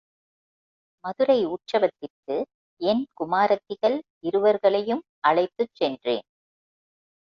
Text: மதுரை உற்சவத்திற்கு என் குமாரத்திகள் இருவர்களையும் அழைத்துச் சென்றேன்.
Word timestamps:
மதுரை 1.03 1.45
உற்சவத்திற்கு 1.45 2.37
என் 2.81 3.03
குமாரத்திகள் 3.13 3.97
இருவர்களையும் 4.23 5.03
அழைத்துச் 5.27 5.75
சென்றேன். 5.75 6.27